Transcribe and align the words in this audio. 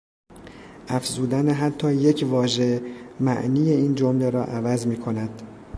افزودن 0.87 1.49
حتی 1.49 1.93
یک 1.93 2.25
واژه 2.29 2.81
معنی 3.19 3.69
این 3.69 3.95
جمله 3.95 4.29
را 4.29 4.43
عوض 4.45 4.87
میکند. 4.87 5.41